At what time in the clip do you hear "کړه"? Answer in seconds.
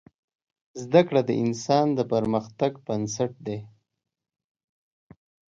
1.07-1.21